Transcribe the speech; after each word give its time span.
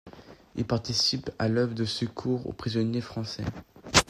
Il 0.55 0.65
participe 0.65 1.29
à 1.37 1.47
l'Œuvre 1.47 1.75
de 1.75 1.85
secours 1.85 2.47
aux 2.47 2.53
prisonniers 2.53 3.01
français. 3.01 3.43